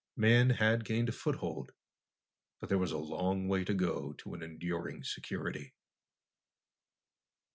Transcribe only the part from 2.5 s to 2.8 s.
but there